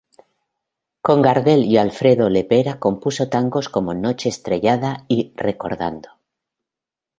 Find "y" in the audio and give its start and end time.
1.63-1.77, 5.07-5.31